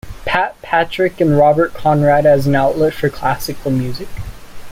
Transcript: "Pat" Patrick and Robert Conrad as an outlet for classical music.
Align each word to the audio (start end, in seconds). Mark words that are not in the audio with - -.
"Pat" 0.25 0.59
Patrick 0.63 1.21
and 1.21 1.37
Robert 1.37 1.75
Conrad 1.75 2.25
as 2.25 2.47
an 2.47 2.55
outlet 2.55 2.91
for 2.95 3.07
classical 3.07 3.69
music. 3.69 4.07